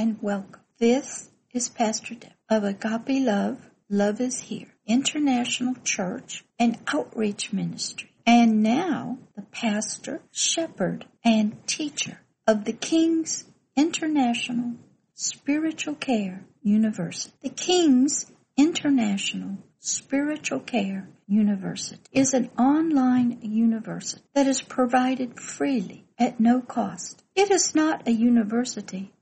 and 0.00 0.16
welcome. 0.22 0.62
This 0.78 1.28
is 1.52 1.68
Pastor 1.68 2.14
Deb 2.14 2.32
of 2.48 2.64
Agape 2.64 3.22
Love, 3.22 3.58
Love 3.90 4.18
is 4.18 4.38
Here, 4.38 4.74
International 4.86 5.74
Church 5.84 6.42
and 6.58 6.78
Outreach 6.86 7.52
Ministry. 7.52 8.10
And 8.24 8.62
now 8.62 9.18
the 9.36 9.42
pastor, 9.42 10.22
shepherd, 10.30 11.04
and 11.22 11.66
teacher 11.66 12.22
of 12.46 12.64
the 12.64 12.72
King's 12.72 13.44
International 13.76 14.76
Spiritual 15.12 15.96
Care 15.96 16.46
University. 16.62 17.34
The 17.42 17.50
King's 17.50 18.32
International 18.56 19.58
Spiritual 19.80 20.60
Care 20.60 21.10
University 21.26 22.00
is 22.10 22.32
an 22.32 22.48
online 22.58 23.40
university 23.42 24.22
that 24.32 24.46
is 24.46 24.62
provided 24.62 25.38
freely 25.38 26.06
at 26.18 26.40
no 26.40 26.62
cost. 26.62 27.22
It 27.34 27.50
is 27.50 27.74
not 27.74 28.08
a 28.08 28.12
university 28.12 29.12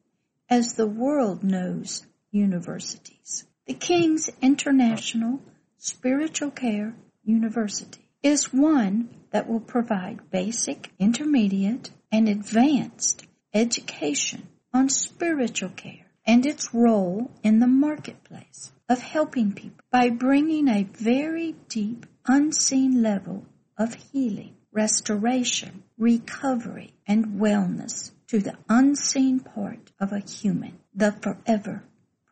as 0.50 0.74
the 0.74 0.86
world 0.86 1.42
knows 1.44 2.06
universities. 2.30 3.44
The 3.66 3.74
King's 3.74 4.30
International 4.40 5.40
Spiritual 5.76 6.50
Care 6.50 6.94
University 7.24 8.08
is 8.22 8.52
one 8.52 9.10
that 9.30 9.48
will 9.48 9.60
provide 9.60 10.30
basic, 10.30 10.90
intermediate, 10.98 11.90
and 12.10 12.28
advanced 12.28 13.26
education 13.52 14.48
on 14.72 14.88
spiritual 14.88 15.70
care 15.70 16.06
and 16.26 16.46
its 16.46 16.72
role 16.72 17.30
in 17.42 17.58
the 17.58 17.66
marketplace 17.66 18.72
of 18.88 19.00
helping 19.00 19.52
people 19.52 19.84
by 19.90 20.08
bringing 20.08 20.68
a 20.68 20.84
very 20.84 21.54
deep, 21.68 22.06
unseen 22.26 23.02
level 23.02 23.44
of 23.76 23.94
healing, 24.12 24.54
restoration, 24.72 25.82
recovery, 25.96 26.94
and 27.06 27.40
wellness 27.40 28.12
to 28.28 28.38
the 28.40 28.56
unseen 28.68 29.40
part 29.40 29.90
of 29.98 30.12
a 30.12 30.20
human, 30.20 30.78
the 30.94 31.12
forever 31.12 31.82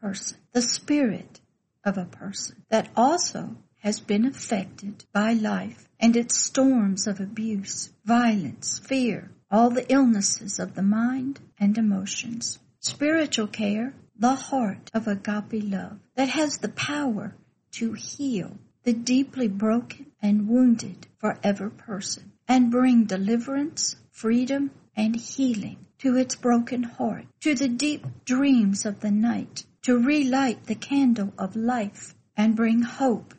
person, 0.01 0.39
the 0.53 0.63
spirit 0.63 1.41
of 1.85 1.97
a 1.99 2.05
person 2.05 2.65
that 2.69 2.89
also 2.95 3.57
has 3.81 4.01
been 4.01 4.25
affected 4.25 5.05
by 5.13 5.33
life 5.33 5.89
and 5.99 6.17
its 6.17 6.43
storms 6.43 7.07
of 7.07 7.21
abuse, 7.21 7.93
violence, 8.05 8.79
fear, 8.79 9.31
all 9.51 9.71
the 9.71 9.91
illnesses 9.91 10.59
of 10.59 10.75
the 10.75 10.83
mind 10.83 11.41
and 11.59 11.79
emotions. 11.79 12.59
Spiritual 12.81 13.47
care 13.47 13.95
the 14.19 14.35
heart 14.35 14.91
of 14.95 15.07
agape 15.07 15.63
love 15.63 15.99
that 16.15 16.31
has 16.31 16.59
the 16.59 16.69
power 16.71 17.35
to 17.71 17.93
heal 17.93 18.57
the 18.83 18.93
deeply 18.93 19.49
broken 19.49 20.07
and 20.23 20.49
wounded 20.49 21.07
forever 21.19 21.69
person 21.69 22.33
and 22.49 22.71
bring 22.71 23.05
deliverance, 23.05 23.97
freedom, 24.11 24.71
and 24.97 25.15
healing 25.17 25.87
to 25.99 26.17
its 26.17 26.35
broken 26.37 26.83
heart, 26.83 27.27
to 27.41 27.55
the 27.55 27.69
deep 27.69 28.07
dreams 28.25 28.87
of 28.87 29.01
the 29.01 29.11
night, 29.11 29.65
to 29.83 29.99
relight 29.99 30.65
the 30.67 30.75
candle 30.75 31.33
of 31.39 31.55
life 31.55 32.15
and 32.37 32.57
bring 32.57 32.83
hope 32.83 33.35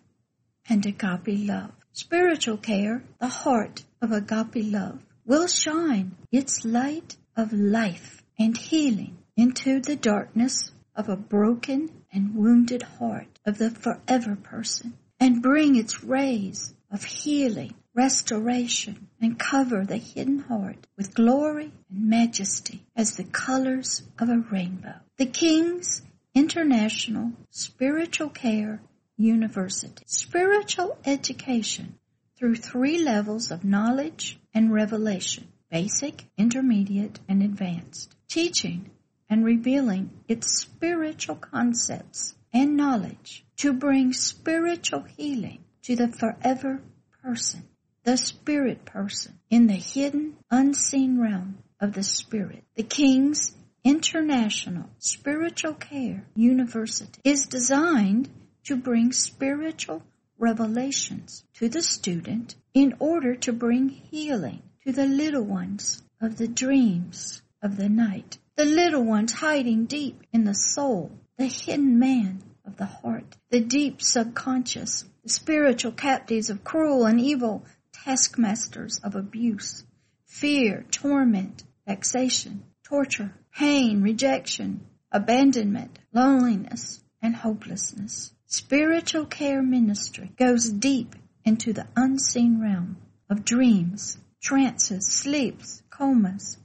and 0.69 0.85
agape 0.85 1.47
love. 1.47 1.71
Spiritual 1.93 2.57
care, 2.57 3.03
the 3.19 3.27
heart 3.27 3.83
of 4.01 4.11
agape 4.11 4.71
love, 4.71 4.99
will 5.25 5.47
shine 5.47 6.15
its 6.31 6.63
light 6.63 7.17
of 7.35 7.51
life 7.51 8.23
and 8.39 8.55
healing 8.57 9.17
into 9.35 9.79
the 9.81 9.95
darkness 9.95 10.71
of 10.95 11.09
a 11.09 11.15
broken 11.15 11.89
and 12.11 12.35
wounded 12.35 12.83
heart 12.83 13.39
of 13.45 13.57
the 13.57 13.69
forever 13.69 14.35
person 14.35 14.93
and 15.19 15.41
bring 15.41 15.75
its 15.75 16.03
rays 16.03 16.73
of 16.91 17.03
healing, 17.03 17.73
restoration, 17.93 19.09
and 19.21 19.37
cover 19.37 19.85
the 19.85 19.97
hidden 19.97 20.39
heart 20.39 20.87
with 20.95 21.13
glory 21.13 21.71
and 21.89 22.09
majesty 22.09 22.85
as 22.95 23.15
the 23.15 23.23
colors 23.23 24.03
of 24.19 24.29
a 24.29 24.37
rainbow. 24.37 24.95
The 25.17 25.25
King's 25.25 26.01
International 26.33 27.31
Spiritual 27.49 28.29
Care 28.29 28.81
University. 29.17 30.03
Spiritual 30.05 30.97
education 31.05 31.97
through 32.37 32.55
three 32.55 32.99
levels 32.99 33.51
of 33.51 33.63
knowledge 33.63 34.39
and 34.53 34.71
revelation. 34.71 35.47
Basic, 35.71 36.25
intermediate, 36.37 37.19
and 37.27 37.41
advanced. 37.41 38.15
Teaching 38.29 38.91
and 39.29 39.43
revealing 39.43 40.11
its 40.27 40.61
spiritual 40.61 41.35
concepts 41.35 42.35
and 42.53 42.77
knowledge 42.77 43.43
to 43.57 43.73
bring 43.73 44.13
spiritual 44.13 45.01
healing 45.01 45.63
to 45.87 45.95
the 45.95 46.09
forever 46.09 46.81
person, 47.23 47.63
the 48.03 48.17
spirit 48.17 48.83
person 48.83 49.39
in 49.49 49.67
the 49.67 49.73
hidden, 49.73 50.35
unseen 50.51 51.17
realm 51.17 51.57
of 51.79 51.93
the 51.93 52.03
spirit. 52.03 52.61
The 52.75 52.83
King's 52.83 53.55
International 53.85 54.89
Spiritual 54.99 55.75
Care 55.75 56.25
University 56.35 57.21
is 57.23 57.47
designed 57.47 58.29
to 58.65 58.75
bring 58.75 59.13
spiritual 59.13 60.03
revelations 60.37 61.45
to 61.53 61.69
the 61.69 61.81
student 61.81 62.55
in 62.73 62.93
order 62.99 63.35
to 63.35 63.53
bring 63.53 63.87
healing 63.87 64.61
to 64.85 64.91
the 64.91 65.05
little 65.05 65.45
ones 65.45 66.03
of 66.19 66.35
the 66.35 66.49
dreams 66.49 67.41
of 67.63 67.77
the 67.77 67.87
night 67.87 68.37
the 68.57 68.65
little 68.65 69.03
ones 69.03 69.31
hiding 69.31 69.85
deep 69.85 70.19
in 70.33 70.43
the 70.43 70.53
soul, 70.55 71.11
the 71.37 71.45
hidden 71.45 71.99
man 71.99 72.41
of 72.65 72.75
the 72.75 72.85
heart, 72.85 73.37
the 73.51 73.59
deep 73.59 74.01
subconscious, 74.01 75.05
spiritual 75.29 75.91
captives 75.91 76.49
of 76.49 76.63
cruel 76.63 77.05
and 77.05 77.19
evil 77.19 77.65
taskmasters 77.91 78.99
of 79.03 79.15
abuse, 79.15 79.83
fear, 80.25 80.85
torment, 80.91 81.63
vexation, 81.85 82.63
torture, 82.83 83.33
pain, 83.53 84.01
rejection, 84.01 84.85
abandonment, 85.11 85.99
loneliness, 86.13 87.01
and 87.21 87.35
hopelessness. 87.35 88.33
Spiritual 88.45 89.25
care 89.25 89.61
ministry 89.61 90.31
goes 90.37 90.69
deep 90.69 91.15
into 91.43 91.73
the 91.73 91.87
unseen 91.95 92.61
realm 92.61 92.97
of 93.29 93.43
dreams, 93.43 94.17
trances, 94.41 95.07
sleeps, 95.07 95.81
comas, 95.89 96.57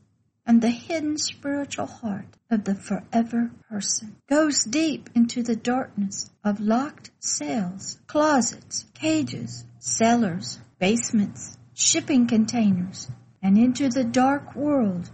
and 0.44 0.60
the 0.60 0.70
hidden 0.70 1.16
spiritual 1.16 1.86
heart 1.86 2.26
of 2.50 2.64
the 2.64 2.74
forever 2.74 3.50
person 3.70 4.16
goes 4.28 4.64
deep 4.64 5.08
into 5.14 5.42
the 5.42 5.56
darkness 5.56 6.30
of 6.44 6.60
locked 6.60 7.10
cells, 7.20 7.98
closets, 8.06 8.84
cages, 8.92 9.64
cellars, 9.78 10.58
basements, 10.78 11.56
shipping 11.74 12.26
containers, 12.26 13.08
and 13.42 13.56
into 13.56 13.88
the 13.88 14.04
dark 14.04 14.54
world 14.56 15.10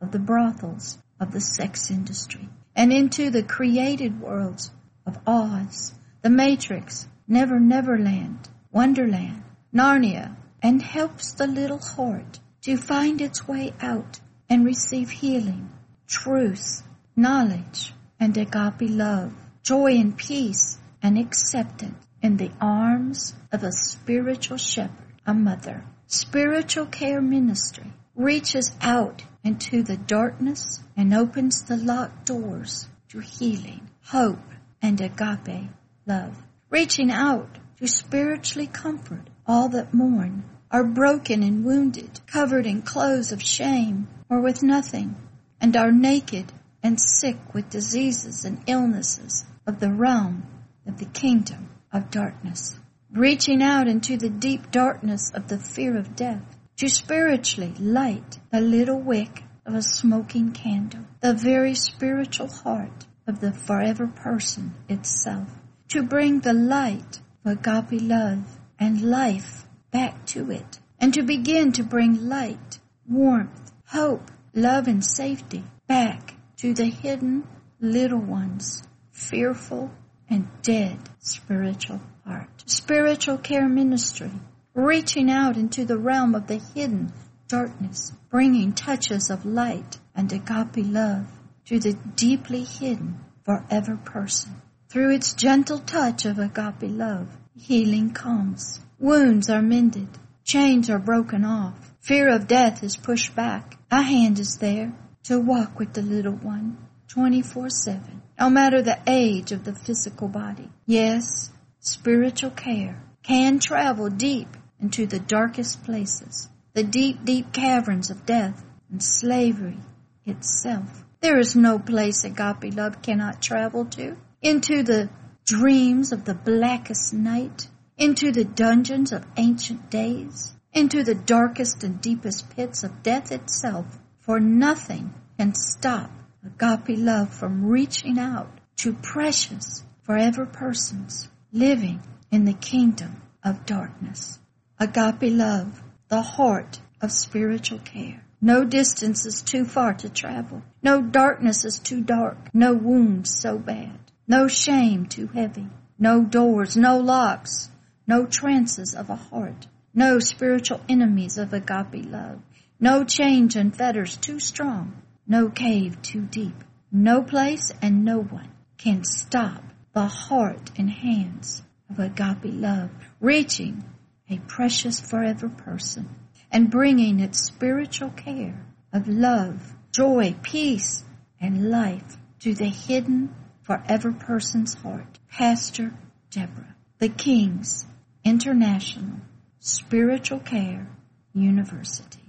of 0.00 0.10
the 0.10 0.18
brothels 0.18 0.98
of 1.20 1.32
the 1.32 1.40
sex 1.40 1.90
industry, 1.90 2.48
and 2.74 2.92
into 2.92 3.30
the 3.30 3.42
created 3.42 4.20
worlds 4.20 4.70
of 5.06 5.18
Oz, 5.26 5.94
the 6.22 6.30
Matrix, 6.30 7.06
Never 7.28 7.60
Never 7.60 7.98
Land, 7.98 8.48
Wonderland, 8.70 9.44
Narnia, 9.74 10.34
and 10.62 10.82
helps 10.82 11.32
the 11.32 11.46
little 11.46 11.78
heart 11.78 12.40
to 12.62 12.76
find 12.76 13.20
its 13.20 13.46
way 13.46 13.72
out 13.80 14.20
and 14.52 14.66
receive 14.66 15.08
healing, 15.08 15.70
truth, 16.06 16.82
knowledge, 17.16 17.94
and 18.20 18.36
agape 18.36 18.90
love, 18.90 19.32
joy 19.62 19.92
and 19.92 20.14
peace 20.14 20.76
and 21.02 21.16
acceptance 21.16 22.06
in 22.20 22.36
the 22.36 22.50
arms 22.60 23.32
of 23.50 23.64
a 23.64 23.72
spiritual 23.72 24.58
shepherd, 24.58 25.14
a 25.24 25.32
mother. 25.32 25.82
Spiritual 26.06 26.84
care 26.84 27.22
ministry 27.22 27.90
reaches 28.14 28.70
out 28.82 29.22
into 29.42 29.82
the 29.82 29.96
darkness 29.96 30.80
and 30.98 31.14
opens 31.14 31.62
the 31.62 31.78
locked 31.78 32.26
doors 32.26 32.86
to 33.08 33.20
healing, 33.20 33.88
hope, 34.04 34.50
and 34.82 35.00
agape 35.00 35.70
love. 36.04 36.36
Reaching 36.68 37.10
out 37.10 37.56
to 37.78 37.88
spiritually 37.88 38.66
comfort 38.66 39.30
all 39.46 39.70
that 39.70 39.94
mourn, 39.94 40.44
are 40.72 40.84
broken 40.84 41.42
and 41.42 41.64
wounded, 41.64 42.20
covered 42.26 42.66
in 42.66 42.80
clothes 42.80 43.30
of 43.30 43.42
shame, 43.42 44.08
or 44.30 44.40
with 44.40 44.62
nothing, 44.62 45.14
and 45.60 45.76
are 45.76 45.92
naked 45.92 46.50
and 46.82 46.98
sick 46.98 47.36
with 47.52 47.68
diseases 47.68 48.44
and 48.46 48.58
illnesses 48.66 49.44
of 49.66 49.78
the 49.80 49.92
realm 49.92 50.42
of 50.86 50.98
the 50.98 51.04
kingdom 51.04 51.68
of 51.92 52.10
darkness, 52.10 52.78
reaching 53.12 53.62
out 53.62 53.86
into 53.86 54.16
the 54.16 54.30
deep 54.30 54.70
darkness 54.70 55.30
of 55.34 55.46
the 55.48 55.58
fear 55.58 55.96
of 55.96 56.16
death 56.16 56.42
to 56.76 56.88
spiritually 56.88 57.74
light 57.78 58.38
the 58.50 58.60
little 58.60 58.98
wick 58.98 59.44
of 59.66 59.74
a 59.74 59.82
smoking 59.82 60.52
candle, 60.52 61.04
the 61.20 61.34
very 61.34 61.74
spiritual 61.74 62.48
heart 62.48 63.06
of 63.26 63.40
the 63.40 63.52
forever 63.52 64.06
person 64.06 64.72
itself, 64.88 65.48
to 65.88 66.02
bring 66.02 66.40
the 66.40 66.54
light 66.54 67.20
of 67.44 67.52
agape 67.52 68.00
love 68.00 68.58
and 68.78 69.02
life 69.02 69.66
back 69.92 70.26
to 70.26 70.50
it, 70.50 70.80
and 70.98 71.14
to 71.14 71.22
begin 71.22 71.72
to 71.72 71.84
bring 71.84 72.28
light, 72.28 72.80
warmth, 73.06 73.72
hope, 73.86 74.30
love, 74.54 74.88
and 74.88 75.04
safety 75.04 75.62
back 75.86 76.34
to 76.56 76.74
the 76.74 76.86
hidden 76.86 77.46
little 77.80 78.20
ones, 78.20 78.82
fearful 79.10 79.90
and 80.28 80.48
dead 80.62 80.98
spiritual 81.18 82.00
heart. 82.24 82.48
Spiritual 82.66 83.36
care 83.36 83.68
ministry, 83.68 84.30
reaching 84.74 85.30
out 85.30 85.56
into 85.56 85.84
the 85.84 85.98
realm 85.98 86.34
of 86.34 86.46
the 86.46 86.58
hidden 86.74 87.12
darkness, 87.48 88.12
bringing 88.30 88.72
touches 88.72 89.28
of 89.28 89.44
light 89.44 89.98
and 90.14 90.32
agape 90.32 90.86
love 90.86 91.26
to 91.66 91.78
the 91.78 91.92
deeply 91.92 92.64
hidden 92.64 93.18
forever 93.44 93.96
person. 93.96 94.62
Through 94.88 95.14
its 95.14 95.34
gentle 95.34 95.78
touch 95.78 96.24
of 96.24 96.38
agape 96.38 96.82
love, 96.82 97.28
healing 97.54 98.12
comes. 98.12 98.80
Wounds 99.02 99.50
are 99.50 99.60
mended. 99.60 100.06
Chains 100.44 100.88
are 100.88 101.00
broken 101.00 101.44
off. 101.44 101.92
Fear 102.02 102.28
of 102.28 102.46
death 102.46 102.84
is 102.84 102.96
pushed 102.96 103.34
back. 103.34 103.76
A 103.90 104.00
hand 104.00 104.38
is 104.38 104.58
there 104.58 104.92
to 105.24 105.40
walk 105.40 105.76
with 105.76 105.92
the 105.94 106.02
little 106.02 106.36
one 106.36 106.78
24-7, 107.08 108.20
no 108.38 108.48
matter 108.48 108.80
the 108.80 109.00
age 109.08 109.50
of 109.50 109.64
the 109.64 109.74
physical 109.74 110.28
body. 110.28 110.70
Yes, 110.86 111.50
spiritual 111.80 112.52
care 112.52 113.02
can 113.24 113.58
travel 113.58 114.08
deep 114.08 114.56
into 114.78 115.06
the 115.06 115.18
darkest 115.18 115.82
places, 115.82 116.48
the 116.74 116.84
deep, 116.84 117.24
deep 117.24 117.52
caverns 117.52 118.08
of 118.08 118.24
death 118.24 118.64
and 118.88 119.02
slavery 119.02 119.80
itself. 120.26 121.04
There 121.20 121.40
is 121.40 121.56
no 121.56 121.80
place 121.80 122.22
agape 122.22 122.76
love 122.76 123.02
cannot 123.02 123.42
travel 123.42 123.84
to. 123.86 124.16
Into 124.40 124.84
the 124.84 125.10
dreams 125.44 126.12
of 126.12 126.24
the 126.24 126.34
blackest 126.34 127.12
night, 127.12 127.66
into 128.02 128.32
the 128.32 128.44
dungeons 128.44 129.12
of 129.12 129.24
ancient 129.36 129.88
days, 129.88 130.52
into 130.72 131.04
the 131.04 131.14
darkest 131.14 131.84
and 131.84 132.00
deepest 132.00 132.50
pits 132.50 132.82
of 132.82 133.00
death 133.04 133.30
itself, 133.30 133.86
for 134.18 134.40
nothing 134.40 135.14
can 135.38 135.54
stop 135.54 136.10
agape 136.44 136.98
love 136.98 137.32
from 137.32 137.64
reaching 137.64 138.18
out 138.18 138.50
to 138.74 138.92
precious 138.92 139.84
forever 140.02 140.44
persons 140.44 141.28
living 141.52 142.02
in 142.32 142.44
the 142.44 142.52
kingdom 142.52 143.22
of 143.44 143.64
darkness. 143.66 144.36
Agape 144.80 145.32
love, 145.32 145.80
the 146.08 146.22
heart 146.22 146.80
of 147.00 147.12
spiritual 147.12 147.78
care. 147.78 148.24
No 148.40 148.64
distance 148.64 149.24
is 149.24 149.42
too 149.42 149.64
far 149.64 149.94
to 149.94 150.08
travel. 150.08 150.62
No 150.82 151.00
darkness 151.00 151.64
is 151.64 151.78
too 151.78 152.00
dark. 152.00 152.52
No 152.52 152.74
wound 152.74 153.28
so 153.28 153.58
bad. 153.58 153.96
No 154.26 154.48
shame 154.48 155.06
too 155.06 155.28
heavy. 155.28 155.68
No 156.00 156.24
doors, 156.24 156.76
no 156.76 156.98
locks, 156.98 157.70
no 158.06 158.26
trances 158.26 158.94
of 158.94 159.10
a 159.10 159.16
heart. 159.16 159.66
No 159.94 160.18
spiritual 160.18 160.80
enemies 160.88 161.38
of 161.38 161.52
agape 161.52 162.06
love. 162.06 162.40
No 162.80 163.04
chains 163.04 163.56
and 163.56 163.76
fetters 163.76 164.16
too 164.16 164.40
strong. 164.40 165.02
No 165.26 165.48
cave 165.48 166.02
too 166.02 166.22
deep. 166.22 166.64
No 166.90 167.22
place 167.22 167.72
and 167.80 168.04
no 168.04 168.18
one 168.18 168.50
can 168.76 169.04
stop 169.04 169.62
the 169.92 170.06
heart 170.06 170.70
and 170.76 170.90
hands 170.90 171.62
of 171.88 171.98
agape 171.98 172.52
love, 172.52 172.90
reaching 173.20 173.84
a 174.28 174.38
precious 174.38 175.00
forever 175.00 175.48
person 175.48 176.08
and 176.50 176.70
bringing 176.70 177.20
its 177.20 177.44
spiritual 177.44 178.10
care 178.10 178.66
of 178.92 179.08
love, 179.08 179.74
joy, 179.92 180.34
peace, 180.42 181.04
and 181.40 181.70
life 181.70 182.18
to 182.40 182.54
the 182.54 182.68
hidden 182.68 183.34
forever 183.62 184.12
person's 184.12 184.74
heart. 184.74 185.18
Pastor 185.30 185.92
Deborah, 186.30 186.74
the 186.98 187.08
King's 187.08 187.86
International 188.24 189.20
Spiritual 189.58 190.40
Care 190.40 190.86
University. 191.34 192.21